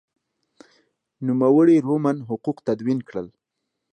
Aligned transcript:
نوموړي 1.27 1.77
رومن 1.87 2.17
حقوق 2.29 2.57
تدوین 2.67 2.99
کړل. 3.09 3.27